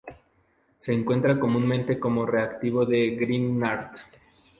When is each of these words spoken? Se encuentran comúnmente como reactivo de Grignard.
Se 0.79 0.91
encuentran 0.95 1.39
comúnmente 1.39 1.99
como 1.99 2.25
reactivo 2.25 2.87
de 2.87 3.11
Grignard. 3.17 3.91